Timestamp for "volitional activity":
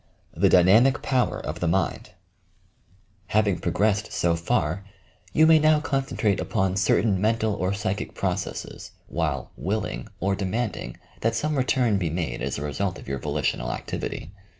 13.19-14.31